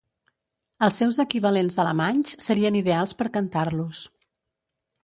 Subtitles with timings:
[0.87, 4.07] Els seus equivalents alemanys serien ideals per cantar-los.